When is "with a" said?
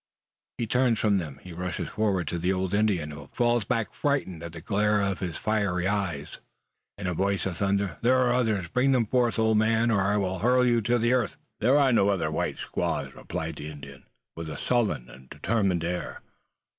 14.35-14.57